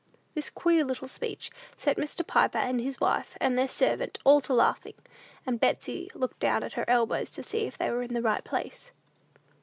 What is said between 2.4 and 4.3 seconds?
and his wife, and their servant,